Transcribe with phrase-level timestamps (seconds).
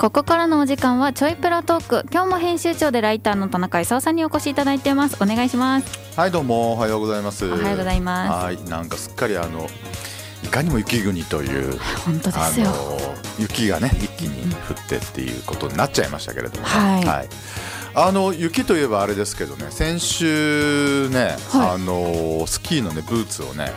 [0.00, 2.08] ここからのお時間はちょいプラトーク。
[2.10, 5.22] 今日も編集長でライターの田中勲さんにお越しいただいてます。
[5.22, 6.18] お願いします。
[6.18, 6.72] はいどうも。
[6.72, 7.44] おはようございます。
[7.44, 8.44] おはようございます。
[8.46, 9.68] はいなんかすっかりあの
[10.42, 12.72] いかにも雪国という本当ですよ。
[13.38, 17.28] 雪がね一気に降ってっていうことになっちゃいましたけれども、はい。
[17.94, 21.70] あの雪といえばあれですけどね先週ね、はい。
[21.72, 23.70] あのスキーのねブーツをね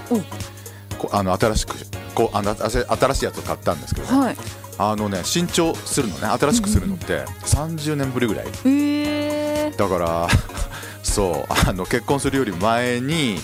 [1.12, 1.76] あの新しく
[2.16, 4.38] こうあの新しいやつを買ったんですけど、はい
[4.78, 8.46] あのね新調するのね新しくするのって30年ぶりぐらい。
[8.66, 10.28] えー、だから
[11.04, 13.40] そうあの結婚するより前に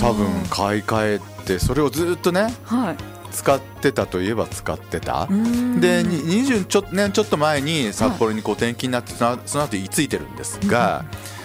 [0.00, 2.96] 多分買い替えてそれをずっとねはい。
[3.32, 5.26] 使ってたといえば使ってた。
[5.26, 11.04] でに20ちょ年ちょっと前に札幌にこう転勤になってそのその後居ついてるんですが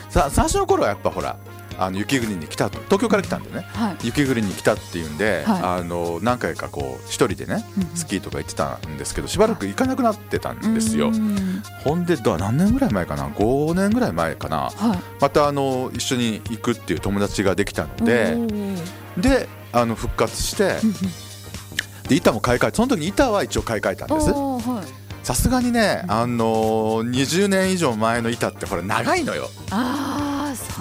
[0.09, 1.37] さ最初の頃はやっぱほら
[1.79, 2.79] あの雪国に来たと。
[2.85, 3.65] 東京から来たんでね。
[3.73, 3.97] はい。
[4.03, 11.11] 雪国に来たっていうんで、はあの何回かこう一人でねうんスキーとか行ってたんですけどしばらく行かなくなってたんですよ。
[11.83, 14.69] ほんでだ何年ぐらい前かな？5年ぐらい前かな。
[14.69, 14.99] はい。
[15.21, 18.37] またあの一緒に行くっていう友達ができたので
[19.17, 20.77] であの復活して
[22.07, 24.33] で板も買い替えその時に板は一応買い替えたんです。
[25.23, 29.49] さすがにねあの20年以上前の板ってほら長いのよ。
[29.69, 30.28] あ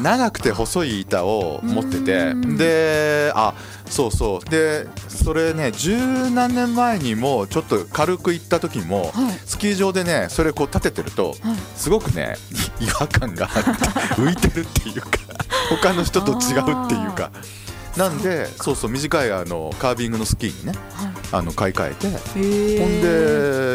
[0.00, 2.56] 長くて細い板を持っててうん。
[2.56, 3.54] であ
[3.86, 4.50] そうそう。
[4.50, 5.96] でそれね十
[6.30, 9.38] 何年前にもちょっと軽く行った時もはい。
[9.46, 11.36] スキー場でねそれこう立ててるとはい。
[11.76, 12.36] すごくね
[12.80, 13.70] 違和感があって
[14.20, 15.08] 浮いてるっていうか
[15.70, 16.38] 他の人と違う
[16.86, 17.30] っていうか
[17.96, 21.12] なんでそうそう短いあのカービングのスキーにねはい。
[21.30, 22.08] あの買い替えて
[22.80, 23.02] ほん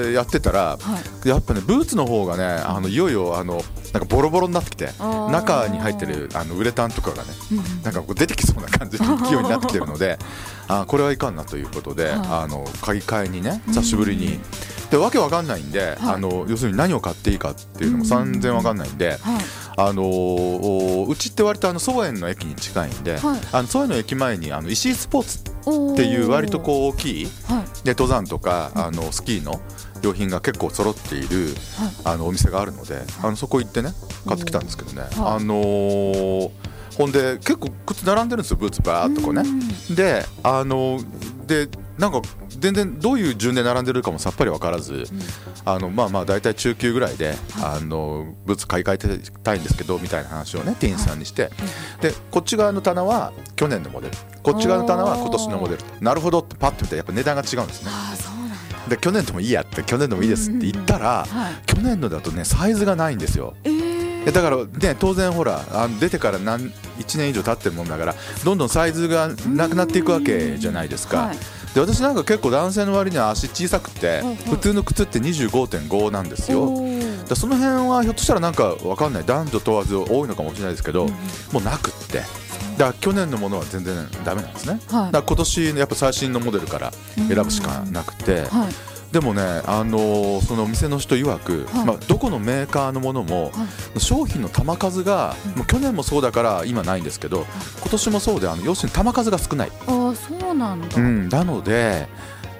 [0.07, 1.27] でやってたらはい。
[1.27, 3.61] やっぱねブーツの方がねあのいよいよあの
[3.91, 7.29] なんかボロボロになってきて中に入ってるあのウレタンとかがね
[7.83, 10.17] なんかこう出てきそうな感じの勢いになってきてるので
[10.67, 12.15] あこれはいかんなということで、はい。
[12.15, 14.39] あの買い替えにね久しぶりに。
[14.93, 19.19] でわけわかんないんで、あの要するに何を買っていいかっていうのも全然わかんないんで、はい。
[19.75, 23.39] あのーうちって割とあの総園の駅に近いんで、はい。
[23.53, 27.85] あの総園の駅前にあの石井スポーツっていう割とこう大きいはい。
[27.85, 29.59] で登山とかあのスキーの
[30.03, 31.47] 用品が結構揃っている
[32.05, 32.13] はい。
[32.13, 33.93] あのお店があるのであのそこ行ってね
[34.27, 35.09] 買ってきたんですけどね、はい。
[35.15, 36.51] あのー
[36.99, 39.41] ほんで結構靴並んでるんですよブーツバーっとこうね
[39.89, 39.95] うん。
[39.95, 40.99] であの
[41.47, 41.67] で
[41.97, 42.21] なんか
[42.63, 45.03] 全然どういう順で並んでるかもさっぱり分からず、
[45.65, 51.49] あのまあまあ大体中級ぐらいで、あのブーツ買い替えてたいんですけどみたいな話をね店員さんにして、
[51.99, 54.13] でこっち側の棚は去年のモデル。
[54.43, 55.83] こっち側の棚は今年のモデル。
[55.99, 57.91] なるほどってパッと見たらやっぱ値段が違うんですね。
[58.87, 61.53] で去年でもいいやって去年でもいいですって言ったら、はい。
[61.65, 63.55] 去年のだとねサイズがないんですよ。
[63.65, 64.23] えー。
[64.23, 71.37] でだからね当然ほらあの出てから何1年以上経ってるもんだからどんどんサイズがなくなっていくわけじゃないですか、はい
[71.73, 76.63] で私なんか結構男性の割には足小さくて、普通の靴って25.5なんですよ。
[76.63, 77.27] おー。
[77.27, 79.23] でその辺はひょっとしたらなんかわかんない。
[79.25, 81.07] 男女問わず多いのかもしれないですけど、
[81.51, 82.19] もうなくって。
[82.77, 85.11] だから去年のものは全然ダメなんですね、はい。
[85.11, 91.85] だから今年のやっぱ最新のモデルから選ぶしかなくて、はいでもね、あのーそのお店の人曰く、はい。
[91.85, 97.45] まあ、どこのメーカーのものも、は商品の玉数が、もう去年もそうだから今ないんですけど、
[97.81, 100.97] 今年もそうであの要するに玉数が少ない、ああそうなんだ。
[100.97, 102.07] うん、なので、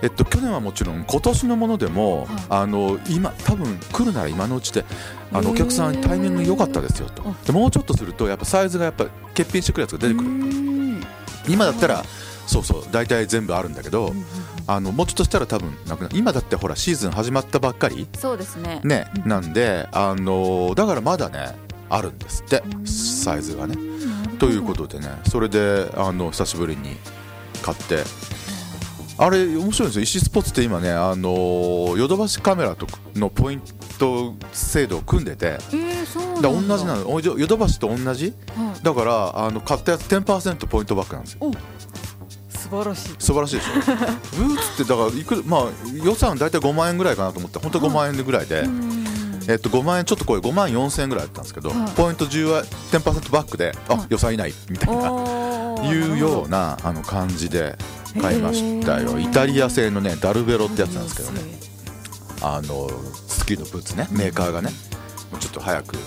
[0.04, 2.28] えっと、去年はもちろん今年のものでも、はい。
[2.50, 4.86] あの今多分来るなら今のうちで
[5.32, 7.24] あのお客さんタイミング良かったですよと。
[7.26, 7.34] あ。
[7.48, 10.30] でもうちょっとするとやっぱサイズがやっぱ欠品してくるやつが出てくる。
[10.30, 11.04] る
[11.50, 12.04] 今だったら
[12.46, 14.14] そうそう大体全部あるんだけど、
[14.66, 16.18] あのもうちょっとしたら多分なくなる。
[16.18, 18.82] 今だってほらシーズン始まったばっかりそうですね。
[18.84, 21.56] ね、うんなんで、あのーだからまだね
[21.90, 23.76] あるんですってサイズがね。
[24.40, 26.98] ということでねそれであの久しぶりに
[27.62, 28.04] 買って。
[29.16, 30.02] あれ面白いんですよ。
[30.02, 33.62] 石スポーツって今ね、あのーヨドバシカメラとのポイン
[34.00, 35.46] ト制度を組んでて。
[35.46, 36.50] えーそうなんだ。
[36.50, 37.12] だから同じなの。
[37.14, 38.34] おヨドバシと同じ？
[38.56, 38.84] はい。
[38.84, 41.52] だからあの買ったやつ10%ポイントバックなんですよ
[42.64, 43.16] 素晴らしい。
[43.20, 43.74] 素晴らしいでしょ。
[44.38, 45.62] ブーツってだからいくまあ
[46.04, 49.04] 予算大体5万円ぐらいかなと思って本当5万円ぐらいで、うん。
[49.50, 51.92] えっと、5万円ちょっとこれ5万4千円ぐらいだったんですけど、はい。
[51.96, 54.06] ポイント10は10%バックであ、はい。
[54.10, 55.44] 予算以内みたいな。
[55.84, 57.76] いうようななあの感じで
[58.22, 59.20] 買いましたよ。
[59.20, 61.42] イタリア製のねダルベロってやつなんですけどね。
[61.42, 61.60] ね
[62.42, 62.90] あの
[63.28, 64.70] スキーのブーツねメーカーがね。
[65.32, 65.98] もうちょっと早く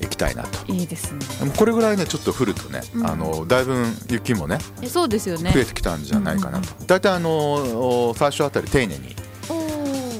[0.00, 0.72] 行きたいなと。
[0.72, 1.20] いいですね。
[1.56, 3.06] これぐらいねちょっと降るとね、うん。
[3.06, 5.50] あのだいぶ雪もねえそうですよね。
[5.52, 6.60] 増えてきたんじゃないかな。
[6.60, 9.14] と、大体あの最初あたり丁寧に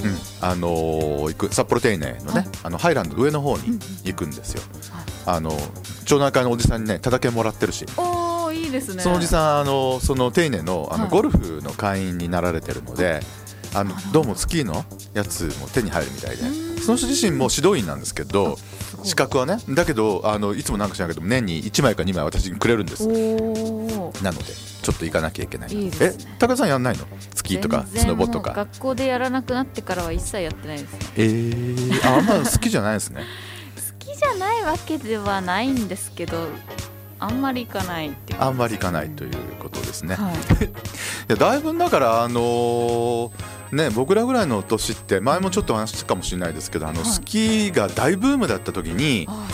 [0.03, 2.49] うんあのー行く札幌丁寧のね、はい。
[2.65, 4.62] あのハイランドの上の方に行くんですよ、
[5.27, 5.53] あの
[6.05, 9.03] 町内会のおじさんにね叩けもらってるし、おーいいですね。
[9.03, 11.11] そのおじさんあのその丁寧のあの、はい。
[11.12, 13.21] ゴルフの会員になられてるので
[13.75, 14.85] あのどうもスキーの
[15.15, 16.71] やつも手に入るみたいで。
[16.81, 18.59] その人自身も指導員なんですけど
[19.05, 23.07] 資格はねだけどあのいつもなんか知らないけど年に1枚か2枚私にくれるんです。
[23.07, 24.45] なので
[24.83, 25.73] ちょっと行かなきゃいけない。
[25.73, 25.93] いいね。
[26.01, 27.07] え高田さんやんないの？
[27.35, 28.53] スキーとかスノボとか。
[28.53, 30.93] 学校でやらなくなってからは一切やってないです。
[30.93, 33.25] ねえー、ああんま好きじゃないですね。
[33.77, 36.49] 好きじゃないわけではないんですけど
[37.19, 40.35] あんまり行かないってあんまり行かないということですね、はい。
[40.65, 40.69] い
[41.29, 47.11] やだいぶだからあのーね僕らぐらいの年って前もちょっと話したかもしれないですけどあの、はい。
[47.11, 49.47] スキーが大ブームだった時にあ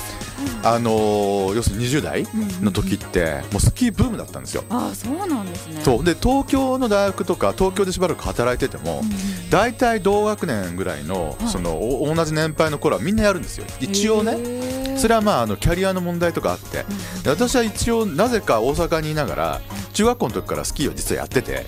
[0.62, 2.26] あのー要するに20代
[2.60, 4.64] の時ってもうスキーブームだったんですよ。
[4.68, 5.80] あそうなんですね。
[5.82, 6.04] そう。
[6.04, 9.02] で東京の大学とか東京でしばらく働いてても
[9.50, 11.48] 大体同学年ぐらいのはい。
[11.48, 13.66] そのお同じ年配の頃はみんなやるんですよ。
[13.80, 14.96] 一応ね。
[14.98, 16.84] それはまああのキャリアの問題とかあって。
[17.26, 19.60] 私は一応なぜか大阪にいながら
[19.92, 21.66] 中学校の時からスキーを実はやってて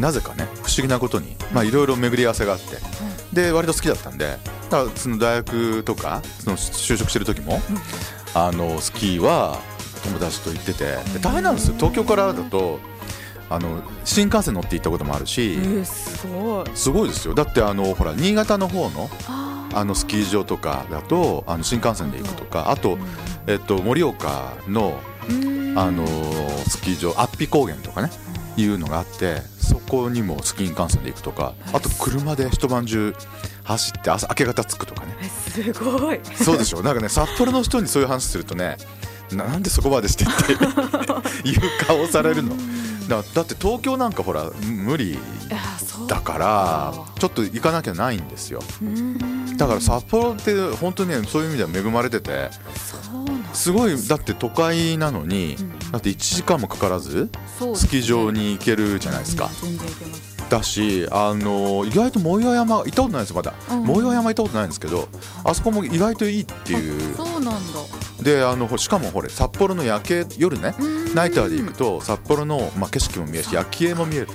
[0.00, 2.76] なぜかね不思議なことにまあいろいろ巡り合わせがあって
[3.32, 4.38] で割と好きだったんで
[4.70, 7.60] だからその大学とかその就職してる時も
[8.34, 9.58] あのスキーは
[10.04, 11.74] 友達と行っててで大変なんですよ。
[11.76, 12.80] 東京からだと
[13.50, 16.66] あの新幹線乗って行ったこともあるえしー、すごい。
[16.74, 17.34] すごいですよ。
[17.34, 22.98] だってあのほら新潟の方のああのスキー場とかだとあの新幹線で行くとかあと、
[23.46, 24.98] えっと、盛岡の
[25.76, 26.06] あの
[26.68, 28.10] スキー場アッピ高原とかね
[28.56, 33.14] いうのがあってそこにもスキー幹線で行くとかあと車で一晩中
[33.64, 35.16] 走って朝明け方着くとかね。
[35.20, 36.20] えすごい。
[36.34, 38.76] そうでしょなんかね札幌の人にそういう話するとね
[39.32, 40.52] ななんでそこまでしてって
[41.48, 42.56] いう 顔されるの。
[43.08, 45.18] だだって東京なんかほら無理
[46.06, 48.62] だからちょっと行かなきゃないんですよ。
[48.80, 49.56] うん。
[49.56, 52.50] だから札幌って本当にねそういう意味では恵まれてて
[53.52, 55.90] すごいだって都会なのにうん。
[55.92, 57.28] だって1時間もかからず
[57.74, 59.50] スキー場に行けるじゃないですか。
[60.48, 63.54] だしあの意外と藻岩山行ったことないですまだ。
[63.70, 63.84] うん。
[63.84, 65.08] 藻岩山行ったことないんですけど
[65.44, 67.14] あそこも意外といいっていう。
[67.16, 67.50] そうなんだ。
[68.22, 70.74] であのほしかもほれ札幌の夜景夜ね
[71.14, 74.28] ナイターで行くと札幌の、まあ、景色も見えるし夜景も見える。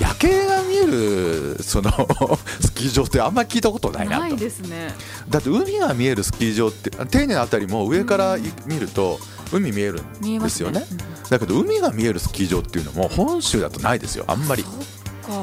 [0.00, 0.57] 夜景が
[0.90, 1.90] るその
[2.60, 4.22] スキー場ってあんまり聞いたことないなと。
[4.22, 4.94] ないですね。
[5.28, 9.20] だって海が見えるスキー場って丁寧なあたりも上からい見ると
[9.52, 10.84] 海見えるんですよね。
[10.90, 14.24] うんだけど海が見えるスキー場っていうのも本州だとないですよ。
[14.26, 14.62] あんまり。
[14.62, 14.72] そっ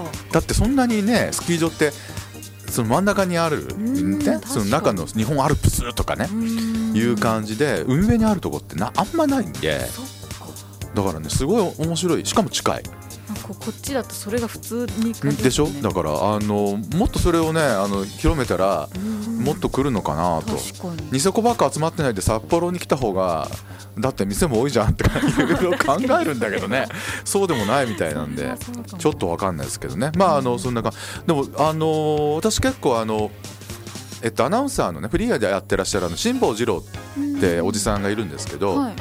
[0.03, 0.09] か。
[0.31, 1.93] だってそんなにねスキー場って
[2.69, 6.93] その真ん中にある、んね、その中の日本アルプスとかね、うん。
[6.95, 9.81] いう感じで海辺にあるとこってなあんまないんで。
[10.95, 12.25] だからねすごい面白い。
[12.25, 12.83] しかも近い
[13.47, 15.67] なんかこっちだとそれが普通に感じでしょ？
[15.67, 19.25] ねだからあのもっとそれをねあの広めたらうん。
[19.45, 20.57] もっと来るのかなと。
[21.11, 23.47] ニセコばっか集まってないで札幌に来た方が
[23.99, 25.07] だって店も多いじゃんってい
[25.47, 26.87] ろいろ考えるんだけどね。
[27.23, 28.53] そうでもないみたいなんで
[28.97, 30.11] ちょっとわかんないですけどね。
[30.17, 30.91] まああのそんなか
[31.27, 33.29] でもあの私結構あの
[34.23, 36.83] えっとアナウンサーのねフリーアでやってらっしゃるあの辛坊治郎
[37.37, 38.93] っておじさんがいるんですけど、はい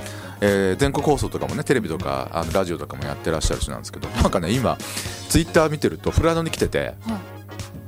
[0.47, 4.77] えー全国放送とかもねテレビとかあのラジオとかもやってらっしゃる人なんですけどなんかね今
[5.29, 6.95] ツイッター見てると富良野に来ててはい。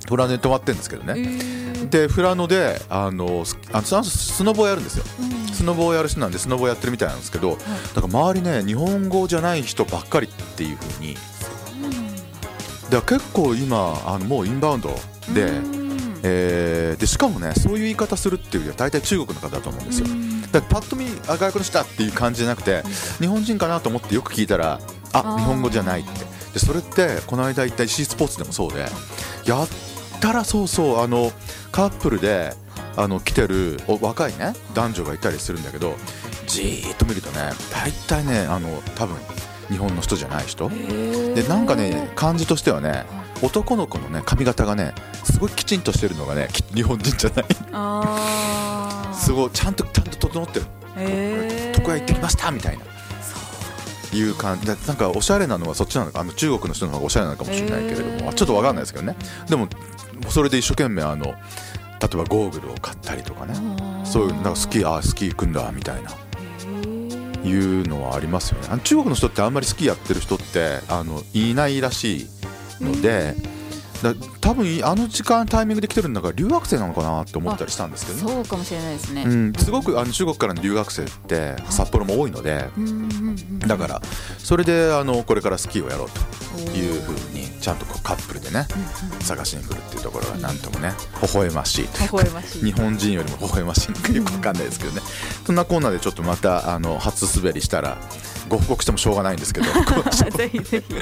[0.07, 1.89] 富良野に泊まってるんですけどえねー。
[1.91, 5.05] で富良野であのスあのスノボをやるんですよ。
[5.21, 5.49] うん。
[5.53, 7.57] スノボをやる人なんでスノボをやってるみたいなんですけど
[7.95, 11.49] だから周りね日本語じゃない人ばっかりっていう風にそ
[11.79, 12.23] うなんだ
[12.91, 14.91] だから結構今あのもうインバウンド
[15.35, 16.21] で、うん。
[16.23, 20.07] えーでしかもねそういう言い方するっていうよりは大体中国の方だと思うんですよ。
[20.09, 22.83] うんだからパッと見あ外国の人だっていう感じじゃなくて
[23.19, 24.81] 日本人かなと思ってよく聞いたら
[25.13, 26.11] あ日本語じゃないって。
[26.55, 28.87] でそれってこの間行った石井スポーツでもそうで
[29.45, 29.69] やっ
[30.21, 31.31] たらそうそうあの
[31.71, 32.55] カップルで
[32.97, 35.97] あの来てるお若いね男女がいたりするんだけど
[36.47, 39.17] じーっと見るとね大体ねあの多分
[39.69, 40.71] 日本の人じゃない人。
[40.71, 43.05] でなんかね感じとしてはね
[43.43, 44.95] 男の子のね髪型がね
[45.25, 47.47] すごいきちんとしてるのがねき日本人じゃない
[49.17, 49.51] すごい。
[49.51, 50.67] ちゃんとちゃんと整ってる
[51.79, 52.85] 床屋行ってきましたみたいな。
[54.13, 54.67] いう感じ。
[54.67, 56.21] でなんかおしゃれなのはそっちなのか。
[56.21, 59.17] あの中国の人の方がおしゃれなのかもしれないけれども、へーちょっとわかんないですけどね。
[59.49, 59.69] でも
[60.29, 61.37] それで一生懸命あの例え
[62.17, 63.55] ばゴーグルを買ったりとかね。
[64.05, 66.11] そういうなんかスキーあースキー行くんだみたいな。
[66.11, 66.15] へ
[67.49, 68.69] いうのはありますよね。
[68.71, 72.27] あの中国の人ってあんまりスキーやってる人ってあのいないらしい
[72.81, 73.35] ので
[74.03, 78.33] だ多分あの時間タイミングで来てるんだから留学生なのかなって思ったりしたんですけどね。
[78.33, 79.25] そうかもしれないですね。
[79.25, 82.69] うん、すごくあの中国からの留学生って札幌も多いので
[83.67, 84.03] だから
[84.39, 86.21] それであのこれからスキーをやろうと。
[86.57, 88.67] いうふうにちゃんとカップルでね
[89.21, 91.89] 探しに来るっていうところがなんともね微笑ましい。
[92.33, 92.65] ましい。
[92.65, 95.03] 日本人よりも微笑ましいのかよくわかんないですけどね。
[95.45, 97.99] そんなコーナーでちょっとまたあの初滑りしたら
[98.49, 99.67] ご報告してもしょうがないんですけど
[100.37, 100.95] ぜひぜひ。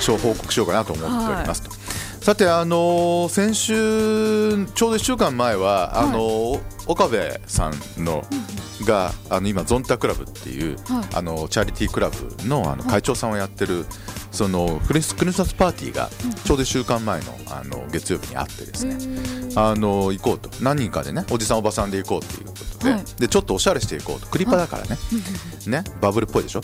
[0.00, 1.70] 小報告しようかなと思っておりますと。
[2.20, 8.24] さて、あのー先週ちょうど1週間前は、あのー岡部さんの、
[8.84, 11.04] があの今ゾンタクラブっていう、はい。
[11.14, 13.86] あのチャリティークラブのあの会長さんをやってる、
[14.32, 16.10] そのクリスクリスマスパーティーが
[16.44, 18.96] ちょうど1週間前のあの月曜日にあってですね、
[19.58, 20.50] あの行こうと。
[20.62, 23.04] 何人かでねおじさんおばさんで行こうっていうことで,、はい。
[23.18, 24.26] でちょっとおしゃれしていこうと。
[24.28, 24.96] クリパだからね,、
[25.66, 25.82] ね。
[26.00, 26.60] バブルっぽいでしょ？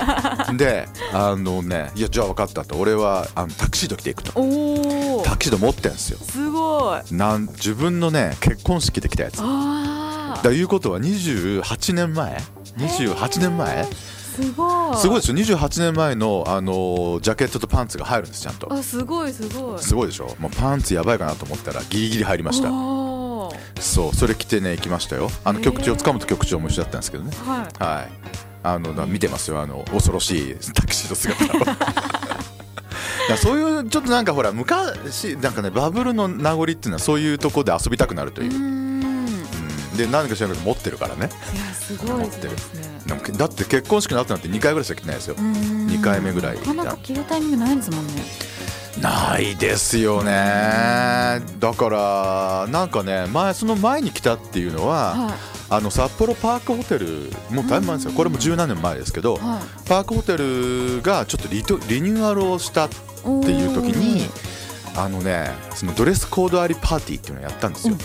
[0.56, 2.76] であのねいやじゃあ分かったと。
[2.76, 4.32] 俺はあのタキシード着ていくと。
[5.24, 6.18] タキシード持ってんすよ。
[6.30, 7.14] すごい。
[7.14, 9.38] なん自分のね結婚式で着たやつ。
[10.42, 12.36] だいうことは28年前
[12.76, 13.88] ？28年前？
[14.36, 14.96] すごい。
[14.96, 15.56] すごいですよ。
[15.56, 18.70] 28年前の、あのジャケットとパンツが入るんですちゃんと。
[18.72, 19.78] あすごいすごい。
[19.78, 20.36] すごいでしょ。
[20.38, 22.68] もうパンツやばいかなと思ったらギリギリ入りました。
[23.80, 25.30] そうそれ着てね行きましたよ。
[25.44, 27.32] あの局長塚本局長も一緒だったんですけどね。
[27.46, 27.82] はい。
[27.82, 28.08] はい。
[28.62, 29.60] あのだ見てますよ。
[29.60, 31.76] あの恐ろしい タキシード姿を。
[33.36, 38.50] そういうちょっとなんかほら昔なんかねバブルの名残っていうのはそういうとこで遊びたくなるという。
[38.50, 38.85] う、
[39.96, 41.30] で何か知らないけど持ってるからね。
[41.54, 43.00] いやすごいですね。
[43.06, 45.36] なんかだって結婚式の後なんて2回ぐらいしか来てないですよ。
[45.38, 48.12] 二回目ぐらいなかなか着るタイミングないですもんね。
[49.00, 50.32] ないですよね。
[51.58, 55.34] だからなんかね前その前に来たっていうのは、は
[55.68, 58.12] あの札幌パークホテルもうだいぶ前ですよ。
[58.12, 59.38] これも十何年前ですけど、い。
[59.38, 64.28] はパークホテルがちょっとリトリニューアルをしたっいていう時に
[64.96, 67.96] あのねそのドレスコードありパーティーっていうのをやったんですよ、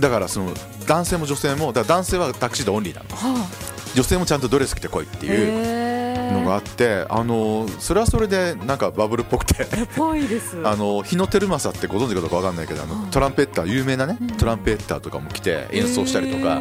[0.00, 0.52] だからその
[0.86, 3.08] 男性も女性もだ男性はタクシードオンリーなの。
[3.16, 3.46] は
[3.94, 9.66] 女性もちゃんとドレス着てこいっていいうのがあってあのそれはそれでなんかバブルっぽくて。
[9.96, 10.56] ぽいです。
[10.64, 13.10] あの日野照正ってご存知かどうかわかんないけどあのはい。
[13.10, 14.28] トランペッター有名なねうん。
[14.28, 16.60] トランペッターとかも来て演奏したりとか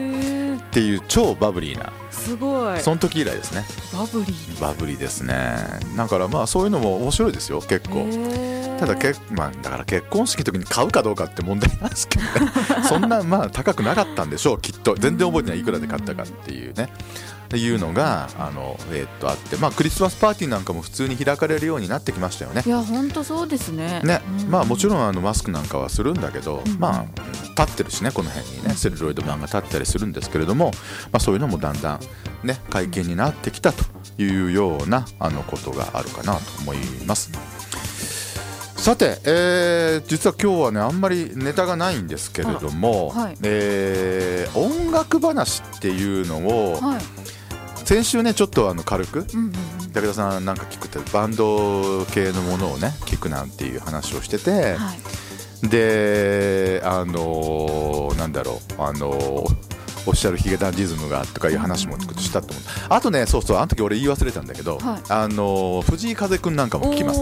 [0.69, 2.79] っていう超バブリーなすごい。
[2.79, 3.65] その時以来ですね。
[3.91, 4.61] バブリー。
[4.61, 5.55] バブリーですね。
[5.97, 8.07] だからまあそういうのも面白いですよ結構。
[8.79, 12.51] ただけ、まあ、だから結婚式の時に買うかどうかって問題なんですけどね。
[12.88, 14.95] そんなまあ高くなかったんでしょうきっと。
[14.95, 16.89] 全然覚えてないいくらで買ったかっていうね
[17.49, 22.61] っていうのがあの、えーっとあって、まあ、クリスマスパーティーなんかも普通に開かれるようになってきましたよね。
[22.63, 22.69] い。
[22.69, 24.01] や本当そうですね。
[24.03, 24.21] ね。
[24.43, 24.51] うん。
[24.51, 27.05] まあ、もちろんあのマスクなんかはするんだけど、うんまあ、
[27.59, 30.71] 立ってるしねこの辺にねセルロイド板が立ったりするんですけれども、
[31.11, 31.99] まあ、そういうのもだんだん、
[32.47, 33.83] ね、解禁になってきたと
[34.21, 36.77] いうようなあのことがあるかなと思い
[37.07, 37.31] ます。
[38.75, 43.37] さて、えー実は今日はねあんまりネタがないんですけれども、はい。
[43.43, 47.01] えー音楽話っていうのをはい
[47.89, 49.51] 先週ねちょっとあの軽くうんうんうん。
[49.91, 55.67] 武田さんなんか聞くってバンド系のものをね聞くなんていう話をしてて、はい。
[55.67, 59.69] であのーなんだろうあのー
[60.05, 65.01] おっしゃるヒゲダンディズムがとかいう話もしたと思うあとねそうそうあの時俺言い忘れたんだけど、はい。
[65.10, 67.19] あのー藤井風くんなんかも聞きます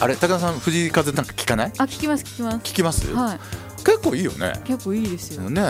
[0.00, 1.72] あれ高田さん藤井風なんか聞かない？
[1.76, 2.56] あ聞きます聞きます。
[2.58, 3.38] 聞きます、はい。
[3.84, 4.52] 結構いいよね。
[4.64, 5.48] 結構いいですよ。
[5.48, 5.62] ね、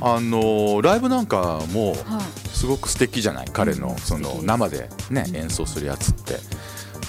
[0.00, 0.06] うん。
[0.06, 1.96] あのーライブなんかもはい
[2.64, 3.46] すごく素敵じゃない？
[3.52, 3.80] 彼うん。
[3.80, 6.38] のその生でねうん演奏するやつって。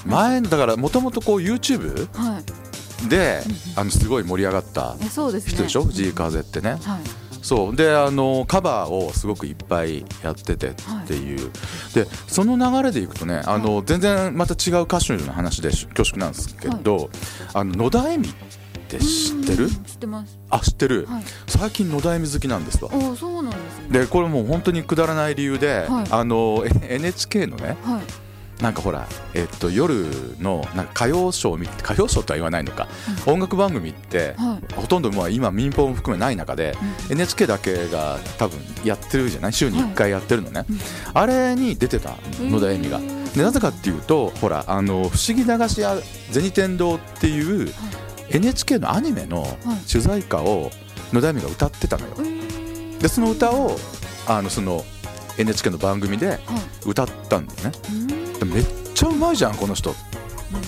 [0.05, 2.41] 前だからもともとこう YouTube は
[3.05, 3.09] い。
[3.09, 3.41] で
[3.77, 5.85] あのすごい盛り上がった人でしょ？
[5.85, 6.71] 藤井風ってね。
[6.71, 6.81] はい。
[7.41, 7.75] そう。
[7.75, 10.73] であのカバーをすごくいっぱいやっててっ
[11.07, 11.51] ていう、
[11.93, 17.09] でその流れでいくとねあの、全然また違う歌手の話で恐縮なんですけど、
[17.53, 18.33] あの野田恵美
[18.85, 19.65] って知ってる？
[19.65, 20.39] うん知ってます。
[20.49, 21.23] あ知ってる、はい。
[21.47, 23.99] 最近野田恵美好きなんですわおーそうなんですね。
[23.99, 26.07] でこれもう本当にくだらない理由で、はい。
[26.09, 28.01] あのえ NHK のねはい。
[28.61, 30.05] なんかほら、えっと、夜
[30.39, 32.87] のなんか歌謡ショーみ歌謡ショーとは言わないのか、
[33.25, 34.73] 音楽番組って、はい。
[34.75, 36.73] ほとんどまあ今民放も含めない中で、
[37.09, 39.53] う NHK だけが多分やってるじゃない？
[39.53, 40.77] 週に1回やってるのね、うん。
[41.13, 43.01] あれに出てた野田恵美が。
[43.35, 45.97] でなぜかっていうとほらあの不思議駄菓子屋
[46.31, 47.69] 銭天堂っていう
[48.29, 49.45] NHK のアニメの
[49.85, 50.71] 主題歌を
[51.13, 52.13] 野田恵美が歌ってたのよ。
[52.19, 52.97] えー。
[53.01, 53.77] でその歌を
[54.27, 54.83] あのその
[55.37, 56.39] NHK の番組ではい。
[56.85, 57.71] 歌ったんだよね。
[57.89, 58.33] うん。
[58.39, 59.91] でめっちゃうまいじゃんこの人。
[59.91, 59.93] っ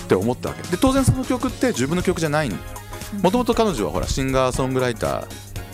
[0.08, 0.62] て思ったわけ。
[0.68, 2.50] で当然その曲って自分の曲じゃない。
[3.22, 5.24] もともと彼女はほらシンガーソングライタ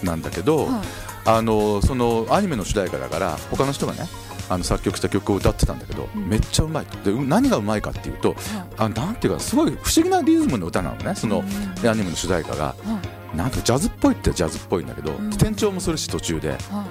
[0.03, 0.83] ーなんだけど、はい。
[1.26, 4.07] あのそのアニメの主題歌だから他の人がね
[4.48, 6.28] あの作曲した曲を歌ってたんだけど、うん。
[6.28, 6.98] めっちゃうまいと。
[7.02, 8.38] でう何がうまいかっていうとはい
[8.76, 11.40] あなんていうかすごい不思議なリズムの歌なのねその
[11.82, 11.88] うん。
[11.88, 12.64] アニメの主題歌が。
[12.64, 15.28] はいなんかジャズっぽいってジャズっぽいんだけど、うん。
[15.30, 16.86] 転調もするし途中では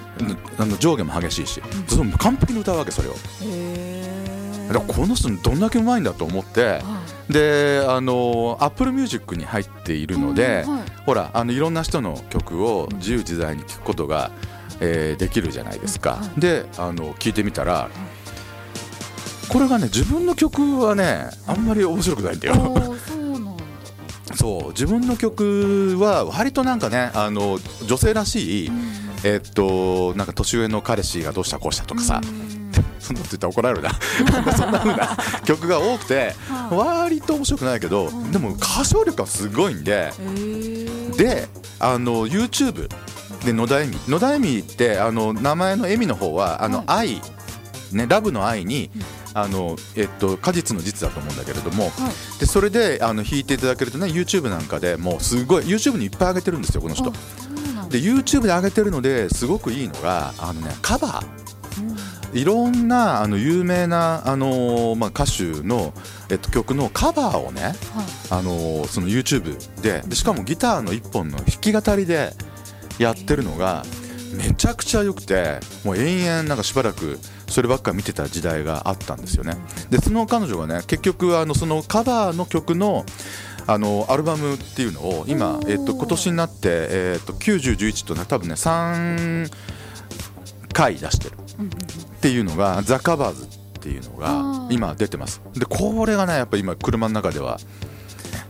[0.58, 1.88] あの上下も激しいし、ん。
[1.88, 3.14] その完璧に歌うわけそれを。
[4.68, 10.78] だからこの人どんだけうまいんだと思ってはであの Apple Music に入っているので、うん。
[10.80, 10.84] はい。
[11.06, 14.32] ほらあのいろんな人の曲を自由自在に聴くことが、
[14.80, 17.90] えーできるじゃないですか、うんであの聞いてみたら、
[19.50, 22.96] これがね自分の曲はねあんまり面白くないんだよ、
[24.36, 28.72] そう自分の曲は割となんかねあの女性らしい、
[29.24, 32.22] えーっとなんか年上の彼氏がどうしたこうしたとかさ、
[33.00, 33.92] そんなこと言ったら怒られるな。
[34.58, 36.34] そんな風な曲が多くて
[36.72, 40.12] 割と面白くないけど、でも歌唱力がすごいんで、
[41.18, 41.48] で
[41.80, 42.90] あの YouTube
[43.46, 43.98] で野田恵美。
[44.08, 47.22] 野田恵美ってあの名前の恵美の方はあの、愛。
[47.92, 48.90] ねラブの愛に、
[49.36, 52.40] あのえっと果実の実だと思うんだけれども、はい。
[52.40, 57.12] でそれであの弾いていただけるとね YouTube なんかでもうすごい YouTube にいっぱい上げてるんですよこの人。
[57.90, 61.44] で YouTube で上げてるのですごくいいのがあのねカバー。
[62.34, 65.94] いろんなあの有名な、あのーまあ、歌手の、
[66.32, 67.76] えっと、曲のカバーをね、はい。
[68.32, 70.02] あのーその YouTube で。
[70.08, 72.34] でしかもギターの一本の弾き語りで
[73.00, 73.84] やってるのが
[74.34, 79.56] めちゃくちゃ良くてもう延々なんかしばらくそればっか見てた時代があったんですよね。
[79.90, 83.06] でその彼女がね結局あのそのカバーの曲の
[83.66, 89.50] あのアルバムっていうのを今えっと、今年になって、えっと、90、11とね多分ね3
[90.74, 91.36] 回出してる。
[91.36, 93.48] っていうのがザ・カバーズっ
[93.80, 94.74] ていうのあがー。
[94.74, 95.42] 今出てます。
[95.54, 97.60] でこれがねやっぱ今車の中では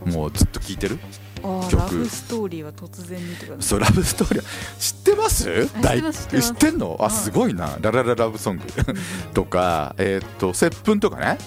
[0.04, 0.98] もうずっと聴いてる
[1.44, 4.44] ラブストーリーは突然にとかそうラブストーリー
[4.78, 5.68] 知ってます？
[5.76, 6.96] あ大知ってんの？
[6.98, 7.76] あはいすごいな。
[7.80, 8.62] ララララブソング。
[9.34, 11.38] とかえーっと接吻とかね。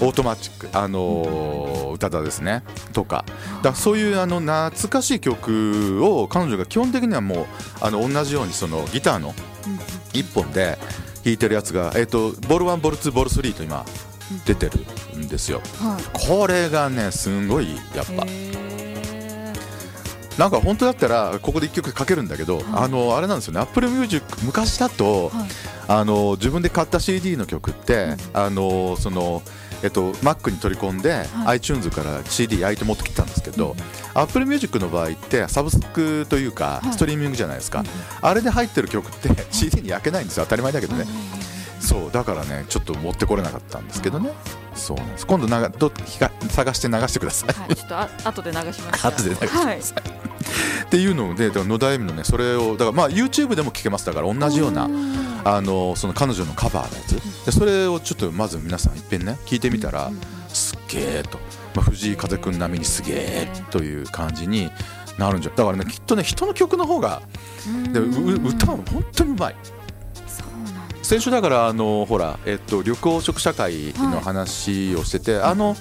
[0.00, 0.68] Automatic。
[0.72, 2.62] あのー宇多田ですね。
[2.92, 3.24] とか。
[3.62, 7.46] だそういうあの懐かしい曲を彼女が基本的にはもう
[7.80, 9.34] あの同じようにそのギターの
[10.12, 10.78] 一本で
[11.24, 13.84] 弾いてるやつが、えー、と Vol.1 Vol.2 Vol.3と今
[14.46, 14.78] 出てる
[15.18, 15.60] んですよ。
[15.80, 16.02] はい。
[16.12, 18.24] これがねすんごいやっぱ。
[18.26, 18.71] へ
[20.38, 22.64] なんか本当だったらここで1曲かけるんだけど、はい。
[22.74, 23.60] あのあれなんですよね。
[23.60, 25.48] Apple Music 昔だと、ーはい。
[25.88, 29.42] あの自分で買った CD の曲って、あのその
[29.82, 31.26] えっと Mac に取り込んで、はい。
[31.58, 33.76] iTunes から CD 焼いて持ってきたんですけど、
[34.14, 36.92] Apple Music の場合ってサブスクというか、はい。
[36.92, 37.84] ストリーミングじゃないですか、
[38.20, 40.44] あれで入ってる曲って CD に焼けないんですよ。
[40.44, 41.04] 当たり前だけどね、
[41.80, 42.10] そう。
[42.12, 44.32] だからねちょっと持ってこれなかったんですけどね。
[44.74, 45.26] そうなんです。
[45.26, 45.92] 今度ながど
[46.48, 47.52] 探して流してください。
[47.52, 49.06] はい、ちょっとあ後で流します。
[49.06, 49.80] 後で流しますはい。
[50.42, 54.06] っていうのでだから野田恵美のねそれをだからまあ YouTube でも聴けます。
[54.06, 54.88] だから同じような
[55.44, 57.44] あのその彼女のカバーのやつ。
[57.46, 60.10] でそれをちょっとまず皆さんいっぺんね聞いてみたら
[60.48, 61.38] すっげえと、
[61.74, 64.70] まあ、藤井風くん並みにすげえという感じに
[65.18, 67.22] なるんじゃだからねきっとね人の曲の方が
[67.92, 69.56] で歌は本当にうまい。
[71.02, 75.76] 先週だからあのほら、えっと、緑黄色社会の話をしてて、あの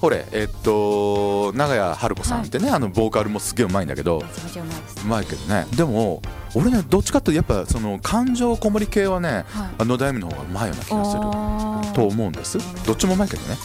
[0.00, 4.18] ほれえっと長屋春子さんってね、あのボーカルもすげえうまいんだけど。
[4.18, 5.66] うまいけどね。
[5.76, 6.22] でも
[6.56, 9.84] 俺ねどっちかっていうとやっぱその感情こもり系はねはい。
[9.86, 12.64] 野田恵美の方がうまいような気がすると思うんですど。
[12.86, 13.56] どっちもうまいけどね。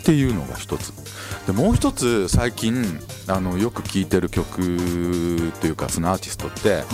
[0.00, 0.92] っていうのが一つ。
[1.46, 2.84] でもう一つ最近
[3.26, 6.84] あのよく聴いてる曲というかそのアーティストってはい。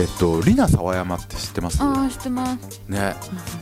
[0.00, 1.80] えっとリナ沢山って知ってます？
[1.80, 2.80] ああ、知ってます。
[2.88, 3.14] ね。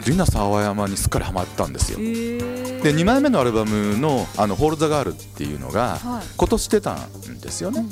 [0.07, 1.99] リナ沢山にすっかりハマったんですよ。
[2.01, 2.81] ええ。
[2.83, 6.27] で2枚目のアルバムの「あのホール・ザ・ガール」っていうのがはい。
[6.37, 7.85] 今年出たんですよね。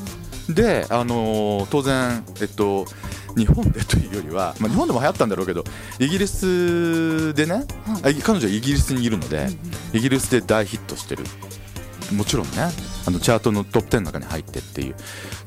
[0.48, 2.84] で、あのー当然、えっと、
[3.36, 5.64] 日本でというよりは、まあ、日本でも流行ったんだろうけど
[5.98, 7.64] イギリスでね、
[8.02, 9.48] あい彼女はイギリスにいるので、
[9.92, 11.24] イギリスで大ヒットしてる
[12.12, 12.52] もちろんね
[13.06, 14.94] あのチャートのトップ10の中に入ってっていう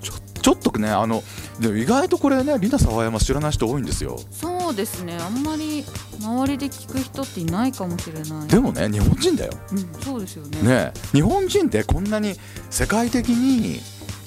[0.01, 1.23] ちょちょっとねあの
[1.59, 5.17] でも意外とこれねリナ沢山知らない人多いんですよそうですね。
[5.17, 5.83] あんまり
[6.21, 8.47] 周りで聞く人っていないかもしれない。
[8.47, 10.61] でもね日本人だようん、そうですよね。
[10.61, 12.35] ね日本人ってこんなに
[12.69, 13.79] 世界的に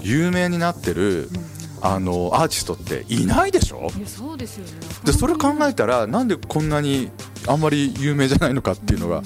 [0.02, 1.59] 有名になってるうんうん。
[1.82, 3.90] あのアーティストっていないでしょ？
[4.06, 4.72] そうですよね。
[5.04, 7.10] でそれ考えたらなんでこんなに
[7.46, 9.22] あんまり有名じゃないのかっていうのが。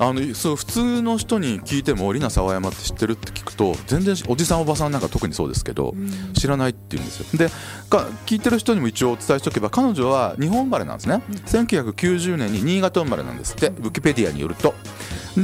[0.00, 6.32] あのそう普通の人に聞いても「リナ沢山って知ってる?」って聞くと全然おじさんおばさんなんか特にそうですけどうん。
[6.34, 7.26] 知らないって言うんですよ。
[7.36, 7.50] で
[7.90, 11.22] か聞いてる人にも一応お伝えしておけば彼女は日本生まれなんですね。
[11.28, 11.34] うん。
[11.36, 13.68] 1990年に新潟生まれなんですって。
[13.68, 14.72] ウィキペディアによると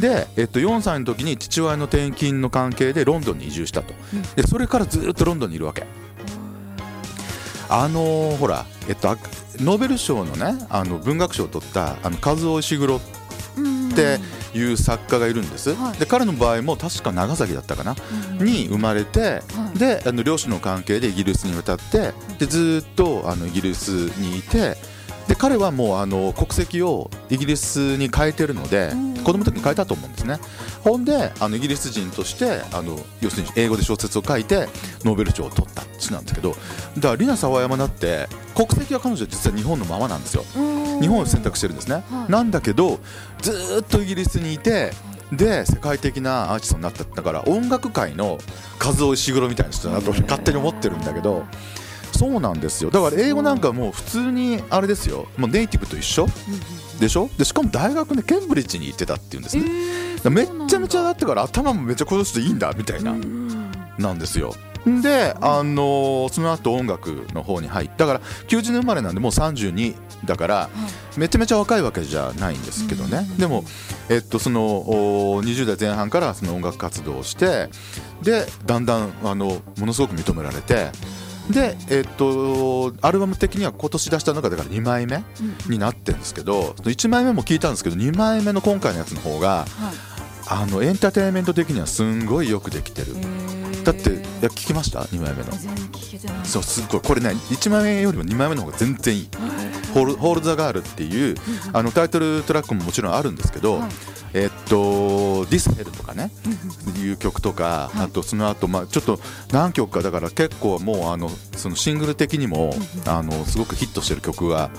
[0.00, 3.94] で、えっと、4歳の時に父親の転勤の関係でロンドンに移住したと。
[4.12, 4.22] うん。
[4.22, 5.84] でそれからずっとロンドンにいるわけ。
[7.68, 9.16] あのーほら、えっと、あ
[9.56, 13.00] ノーベル賞のねあの文学賞を取ったあの和尾石黒
[13.56, 14.18] うんって
[14.56, 15.98] いう作家がいるんです、はい。
[15.98, 17.96] で彼の場合も確か長崎だったかな、
[18.38, 19.78] うんに生まれて、はい。
[19.78, 24.76] であの両親の関係でイギリスに渡ってでずーっとあのイギリスにいて
[25.28, 28.92] でで彼はもうあの国籍をイギリスに変えてるので、
[29.24, 30.38] 子供の時に変えたと思うんですね。
[30.82, 34.68] ほんであのイギリス人としてあの要するに英語で小説を書いて
[35.02, 36.50] ノーベル賞を取った人なんですけど
[36.96, 40.44] だからリナ沢山だって国籍は彼女実は日本のままなんですよ。
[41.00, 42.32] 日本を選択してるんですね、はい。
[42.32, 43.00] なんだけど
[43.40, 44.92] ずーっとイギリスにいて
[45.32, 47.02] で世界的なアーティストになった。
[47.02, 48.38] だから音楽界の
[48.78, 51.44] 和尾石黒みたいな人だなと俺勝手に思ってるんだけど
[52.14, 52.90] そうなんですよ。
[52.90, 55.26] だから英語なんかもう普通にあれですよ。
[55.36, 56.26] もうネイティブと一緒？
[57.00, 57.28] でしょ？
[57.36, 59.64] でしかも大学でケンブリッジに行ってたっていうんですね、
[60.30, 63.14] めっちゃめちゃだってから頭もめっちゃこの人いいんだみたいな、
[63.98, 64.54] なんですよ。
[64.86, 69.94] で、あのーその後音楽の方に入っただから90年生まれなんでもう32
[70.26, 70.68] だから、
[71.16, 73.64] めちゃめちゃ若いわけじゃないんですけどね、でも、
[74.10, 77.70] えっと、そのお20代前半からその音楽活動をして
[78.22, 80.90] でだんだんあのものすごく認められて
[81.50, 85.22] で、えっと、アルバム的には今年出した中でから2枚目
[85.68, 89.66] になってるんですけど1枚目も聞いたんですけど2枚目の今回のやつの方が
[90.46, 93.14] あのエンターテインメント的にはすんごいよくできてる。
[93.82, 95.52] だっていや聞きました？2枚目の。
[96.44, 97.00] そうすっごい。
[97.00, 99.28] これね1枚目よりも2枚目の方が全然いい
[99.94, 101.36] 「ホールホール・ザ・ガール」っていう
[101.72, 103.90] あのタイトルトラックももちろんあるんですけど、はい
[104.34, 106.30] えっと「ディスヘル」とかね
[106.98, 108.04] いう曲とか、はい。
[108.06, 109.20] あとその後、まあちょっと
[109.52, 112.74] 何曲かだから結構もうあのそのシングル的にも
[113.06, 114.70] あのすごくヒットしてる曲が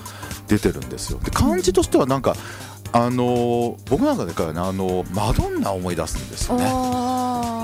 [0.46, 1.18] 出てるんですよ。
[1.24, 2.36] で感じとしてはなんか
[2.92, 7.15] あの僕なんかでからねあのマドンナを思い出すんですよね。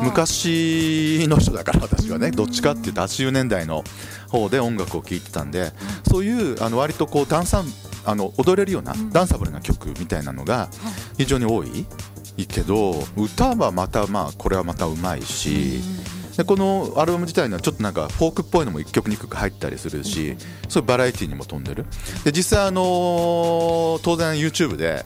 [0.02, 3.84] 昔の人だから私はねどっちかっていうと80年代の
[4.28, 5.72] 方で音楽を聴いてたんで
[6.08, 7.64] そういうあの割とこうダンサン
[8.04, 10.68] あの踊れるようなダンサブルな曲みたいなのが
[11.16, 11.86] 非常に多い
[12.36, 15.80] いいけど歌はまたまあこれはまたうまいし
[16.36, 20.34] でこのアルバム自体にはちょっとなんかフォークっぽいのも1曲2曲入ったりするし
[20.68, 21.84] そういうバラエティにも飛んでる。
[22.24, 25.04] で実際あのー当然 YouTube で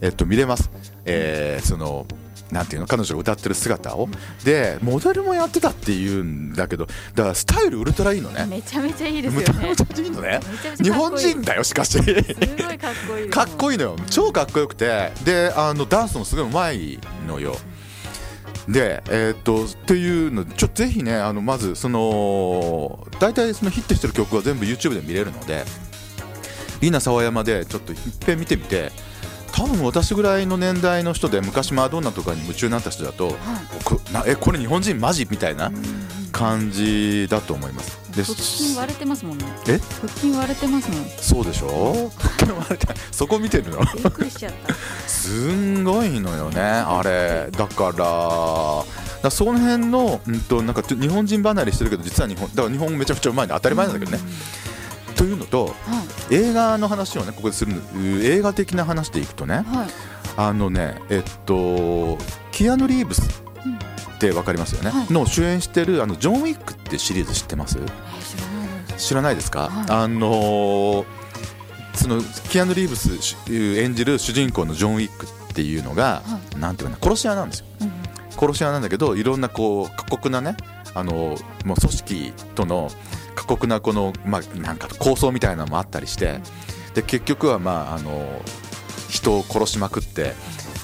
[0.00, 0.68] えっと見れます。
[1.04, 2.04] えーその
[2.50, 4.08] なんていうの彼女が歌ってる姿を。
[4.44, 8.46] でモデルもやってたっていうんだけどだからスタイルウルトラいいのね。
[8.46, 9.74] めちゃめちゃいいですめよね。
[9.76, 10.10] ちゃめちゃいい。
[10.10, 10.40] のね
[10.82, 11.92] 日本人だよしかし。
[11.92, 13.96] すごいかっこいいかっこいいのよ。
[14.10, 15.12] 超かっこよくて。
[15.24, 17.56] であのダンスもすごいうまいのよ。
[18.68, 25.64] でえーっとっていうのちょっとぜひねあのまずその大体そのヒットしてる曲は全部 YouTube で見れるので
[26.80, 28.90] リナ沢山でちょっといっぺん見てみて
[29.56, 33.34] 多分私ぐらいの年代の人で昔マドンナとかに夢中になった人だと、
[33.84, 35.26] こなえこれ日本人マジ？
[35.30, 35.72] みたいな
[36.30, 37.96] 感じだと思います。
[38.14, 39.46] で腹筋割れてますもんね。
[39.66, 39.78] え？
[39.78, 41.08] 腹筋割れてますもん。
[41.08, 42.10] そうでしょ？
[43.10, 43.80] そこ見てるの？
[43.80, 44.74] びっくりしちゃった。
[45.08, 47.48] すんごいのよねあれ。
[47.50, 48.84] だから
[49.22, 54.18] だその辺の、うん、となんか日本人離れしてるけど実は日本だから日本語めちゃくちゃうまいの当たり前なんだけどね、
[55.14, 55.74] というのとはい
[56.30, 57.80] 映画の話をねここでするの
[58.22, 59.88] 映画的な話でいくとねはい。
[60.36, 62.18] あのねえっと
[62.52, 65.12] キアヌ・リーブスってわかりますよね、はい。
[65.12, 67.78] の主演してるあのジョン・ウィックってシリーズ知ってます？
[67.78, 69.50] えー知らないです。
[69.50, 69.86] か、はい。
[69.90, 71.04] あのー
[71.94, 77.66] そのキアヌ・リーブスし演じる主人公のジョン・ウィックっていうのが、はなんていうかな殺し屋なんですよ。
[77.80, 77.92] うん
[78.38, 80.58] 殺し屋なんだけどいろんなこう過酷なね
[80.92, 82.90] あのもう組織との
[83.36, 86.40] 過酷なこの、まあ、なんか構想みたいなのもあったりして
[86.94, 88.42] で結局は、まあ、あの
[89.08, 90.32] 人を殺しまくって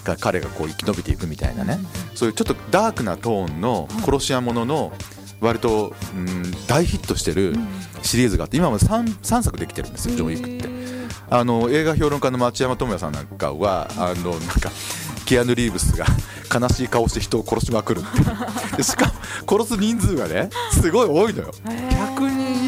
[0.05, 1.79] が彼がこう生き延びていくみたいなね。
[2.15, 4.93] そういうちょっとダークなトーンの殺し屋ものの
[5.41, 7.55] 割と、うん、大ヒットしてる
[8.03, 10.93] シリーズがあって今まで 3, 3作できてるんですよジョン・ウィックって。
[11.31, 14.71] あの映画評論家の町山智也さんなんかはあのなんか
[15.25, 16.05] キアヌ・リーブスが
[16.53, 19.13] 悲しい顔して人を殺しまくるってしかも
[19.59, 21.55] 殺す人数がねすごい多いのよ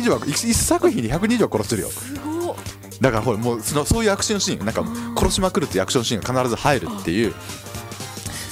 [0.04, 1.88] 100人以上は一一作品に100人以上殺してるよ。
[1.90, 2.56] すごっ。
[3.00, 4.84] だからほらもうそのそういうアクションシーンなんか
[5.16, 7.34] 殺しまくるっていうアクションシーンが必ず入るっていう。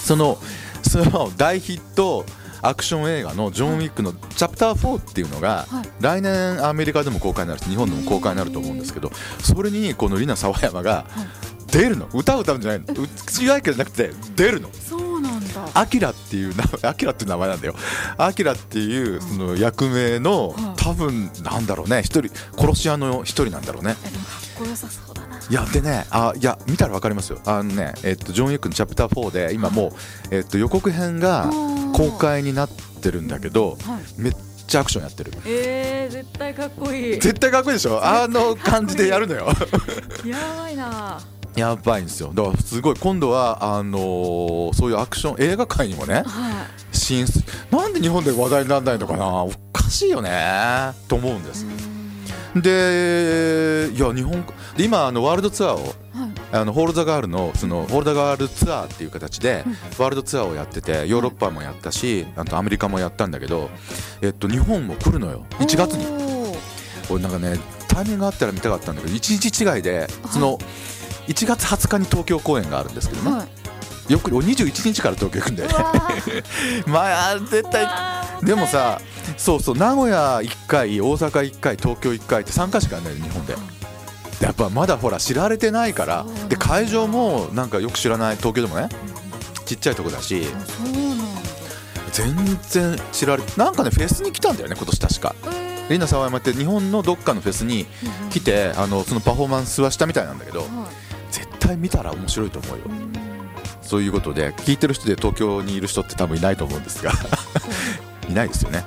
[0.05, 0.39] その
[0.83, 2.27] その大ヒット
[2.61, 5.89] アクション映画のジョン・ウィックのチャプター4っていうのがはい。
[6.01, 9.11] 来年アメリカでも公開になるし日本でも公開になると思うんですけど
[9.41, 11.07] それにこのリナ沢山が
[11.73, 12.07] 出るの。
[12.13, 12.87] 歌を歌うんじゃないの。
[13.25, 14.69] 口がいけじゃなくて出るの
[15.75, 17.75] アキラっていう名前 アキラっていう名前なんだよ。
[18.19, 22.03] アキラっていうその役名のはい多分なんだろうね。
[22.05, 23.95] 一人殺し屋の一人なんだろうね。
[23.95, 24.05] かっ
[24.59, 25.39] こよさそうだな。
[25.39, 27.39] いやでねあいや見たらわかりますよ。
[27.47, 29.93] あのねえっとジョン・ウィックのチャプター4で今もう
[30.35, 31.51] えっと予告編が
[31.95, 34.21] 公開になってるんだけどはい。
[34.21, 35.33] めっちゃアクションやってる。
[35.45, 37.21] えー、絶対かっこいい。
[37.21, 38.01] 絶対かっこいいでしょ？
[38.03, 39.47] あの感じでやるのよ。
[40.25, 41.21] やばいな
[41.55, 42.31] やばいんですよ。
[42.35, 49.27] だからすごい今度はあのーそういうアクション映画界にもねは進出なんで日本で話題にならないのかな。
[49.43, 50.93] おかしいよね。
[51.09, 51.67] と思うんです。
[52.55, 54.45] でいや日本
[54.77, 56.33] で今あのワールドツアーをはい。
[56.53, 59.65] あのホール・ザ・ガールのそのホール・ザ・ガールツアーっていう形で
[59.99, 63.71] ワールドツアーをやっててヨーロッパもやったしあとアメリカもやったんだけど、
[64.21, 65.47] えっと、日本も来るのよ。
[65.61, 66.05] 1月に。
[66.07, 66.59] おー。
[67.11, 70.59] 俺なんかねタイミングがあったら見たかったんだけど1日違いでその
[71.29, 73.37] 1月20日に東京公演があるんですけどね。
[73.37, 74.13] はい。
[74.13, 75.77] よく俺21日から東京行くんだよね。
[76.87, 77.87] まあ絶対
[78.43, 79.01] でもさ
[79.37, 83.55] そうそう名古屋1回大阪1回東京1回って3回しかないの日本で。
[84.41, 88.89] でやっぱまだほら知られてないからで会場もなんかよく知らない東京でもね
[89.65, 90.47] ちっちゃいとこだし。
[92.13, 95.35] 全然知られなんかねフェスに来たんだよね今年確か。
[95.47, 95.93] えー。
[95.93, 97.87] リナ沢山って日本のどっかのフェスに
[98.31, 100.67] 来てあのそのパフォーマンスはしたみたいなんだけど
[101.73, 102.85] 対見たら面白いと思うよ。
[102.87, 103.13] うん
[103.83, 107.13] そういうことで聞いてる人で東京にいる人って多分いないと思うんですが。
[108.27, 108.85] いないですよね。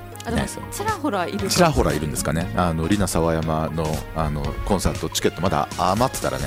[0.71, 2.51] ちらほらいるちらほらいるんですかね。
[2.55, 6.45] あのリナ沢山のあのコンサートチケットまだ余ってたらね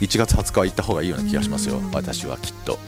[0.00, 1.78] 1月20日は行った方がいいような気がしますよ。
[1.78, 1.90] うん。
[1.92, 2.78] 私はきっと。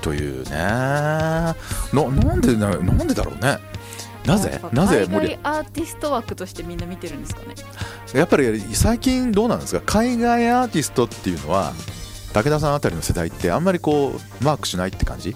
[0.00, 0.50] というね。
[0.50, 1.54] な
[1.92, 3.58] なんでななんでだろうね
[4.28, 4.60] なぜ？
[4.72, 7.54] なぜ盛り海外アーティスト枠としてみんな見てるんですかね？
[8.14, 9.82] やっぱり最近どうなんですか？
[9.86, 11.72] 海外アーティストっていうのは
[12.34, 15.34] 武田さんあたりの世代ってあんまりこうマークしないって感じ？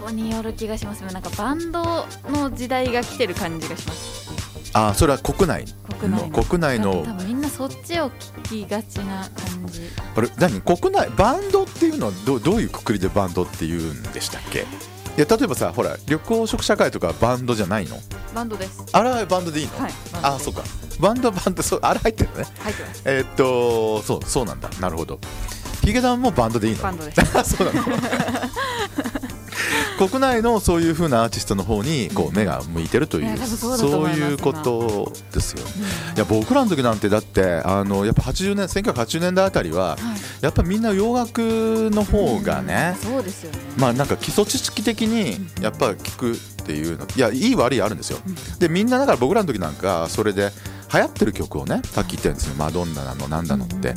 [0.00, 4.70] 人による気がしますなんかバンドの時代が来てる感じがします。
[4.76, 5.64] ああそれは国内？
[6.00, 6.42] 国内の。
[6.44, 9.82] 国内の多分みんなそっちを聞きがちな感じ。
[10.14, 10.60] これ何？
[10.60, 11.08] 国内？
[11.10, 14.66] バンドっていうのはどどういうくくりでバンドっていうんでしたっけ？
[15.16, 17.96] いや例えばさほら緑黄色社会とかバンドじゃないの？
[18.34, 18.84] バンドです。
[18.92, 20.62] あれはバンドでいいの、はいあそうか。
[20.98, 22.44] バンドはバンドそうあれ入ってるのね。
[22.58, 23.02] 入ってます。
[23.04, 24.68] えーっとそうそうなんだ。
[24.80, 25.20] なるほど。
[25.84, 26.82] ヒゲダンもバンドでいいの？
[26.82, 27.20] バンドです。
[27.56, 27.82] そうなの
[29.98, 35.62] 国内のそういう風なアーティストの方にこう目が向いてるという、そういうことですよ、
[36.16, 40.44] いや僕らの時なんてだってあのやっぱ80年1980年代あたりははい。
[40.44, 48.18] やっぱみんな洋楽の方がね、そうですまあなんか基礎知識的にやっぱ聞くっていうのいやいい悪いあるんですよ。
[48.58, 50.50] でみんなだから僕らの時なんかそれで
[50.94, 53.94] 流行ってる曲をねさっき言ったんですよマドンナなのなんだのって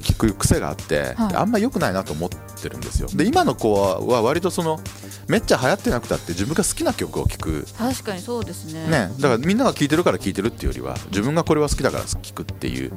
[0.00, 1.36] 聞く癖があって、はい。
[1.36, 3.08] あんま良くないなと思ってるんですよ。
[3.14, 4.80] で今の子はは割とその
[5.28, 7.66] めっちゃ流行ってなくたって自分が好きな曲を聴く。
[7.78, 8.86] 確かにそうですね。
[8.88, 12.92] ね、だからみんなが聴いてるから聴いてるっていうよりは自分がこれは好きだから聴くっていう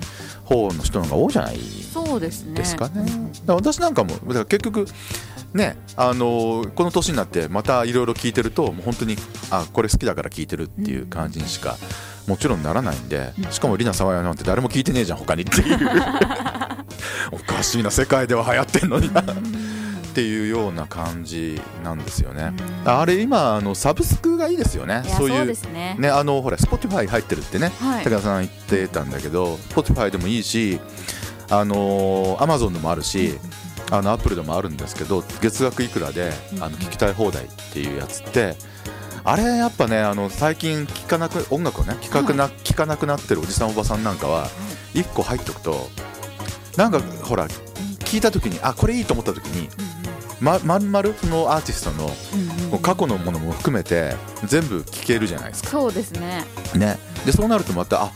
[0.45, 1.59] 方の人の方が多いじゃない
[1.93, 3.05] そうですかね。
[3.47, 4.87] 私なんかもだから結局
[5.53, 9.15] ねあのーこの年になってまたいろいろ聞いてるともう本当に
[9.51, 11.77] あこれ好きだから聞いてるっていう感じにしか
[12.27, 15.77] もちろんならないんでしかもリナ・サワヤなんて誰も聞いてねえじゃん他にっていう。
[17.31, 19.21] おかしいな世界では流行ってんのにな。
[19.21, 22.53] っていうような感じなんですよね。
[22.85, 25.03] あれ今あのサブスクがいいですよね。
[25.17, 25.95] そういうね。
[25.97, 28.03] ね、あのほら Spotify 入ってるってね、はい。
[28.03, 30.79] 高田さん言ってたんだけど Spotify でもいいし
[31.49, 33.39] あの Amazon でもあるし、
[33.89, 38.55] あの Apple でもあるんですけど月額いくらであの聞きたい放題っていうやつって
[39.25, 44.47] あれやっぱねあの最近聞かなく音楽をね聞かな,、聞かなくなってるおじさんおばさんなんかは
[44.93, 45.89] 1個入っておくと
[46.77, 47.47] なんかほら
[47.99, 49.69] 聞いた時にあこれいいと思った時に
[50.41, 52.71] ままん丸そのアーティストのうんうん。
[52.71, 55.69] こう過去のものも含めて全部聞けるじゃないですか。
[55.69, 56.43] そうですね。
[56.75, 58.11] ね、でそうなるとまたあ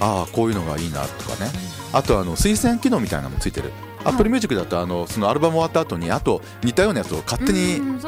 [0.00, 1.50] あーこういうのがいいなとかね。
[1.92, 8.00] あとあの推薦機能みたいなのもついてる、はい Apple Music だとあのそのアルバム終わった後にあと似たようなやつを勝手うに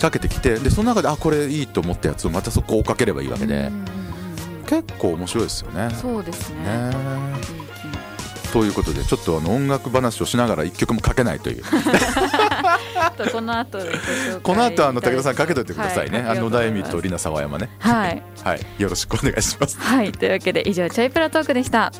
[0.00, 3.70] かけてきてでその中であこれいいと思ったやつをまたそこを追っかければいいわけで。
[4.70, 5.90] 結構面白いですよね。
[6.00, 6.62] そうですね。
[6.62, 6.94] ね。
[8.52, 11.64] ということでちょっとあの音楽話をしながら一曲もかけないという。
[13.16, 13.78] とこの後
[14.42, 17.68] この後あの武田さんかけといてくださいね、はあの野田恵美とり里奈沢山ね。
[17.80, 18.22] はい。
[18.44, 18.60] はい。
[18.78, 19.76] よろしくお願いします。
[19.78, 20.12] はい。
[20.12, 21.92] というわけで以上チョイプラトークでした